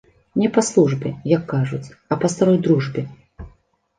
[0.43, 3.01] Не па службе, як кажуць, а па старой дружбе.